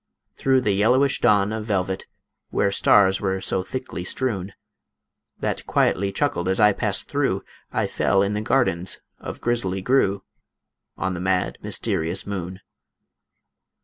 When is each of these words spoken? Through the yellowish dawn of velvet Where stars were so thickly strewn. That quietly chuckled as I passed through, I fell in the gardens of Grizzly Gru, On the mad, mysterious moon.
Through 0.35 0.61
the 0.61 0.71
yellowish 0.73 1.19
dawn 1.21 1.53
of 1.53 1.65
velvet 1.67 2.07
Where 2.49 2.71
stars 2.71 3.21
were 3.21 3.39
so 3.39 3.61
thickly 3.61 4.03
strewn. 4.03 4.53
That 5.39 5.67
quietly 5.67 6.11
chuckled 6.11 6.49
as 6.49 6.59
I 6.59 6.73
passed 6.73 7.07
through, 7.07 7.43
I 7.71 7.85
fell 7.85 8.23
in 8.23 8.33
the 8.33 8.41
gardens 8.41 8.99
of 9.19 9.41
Grizzly 9.41 9.83
Gru, 9.83 10.23
On 10.97 11.13
the 11.13 11.19
mad, 11.19 11.59
mysterious 11.61 12.25
moon. 12.25 12.61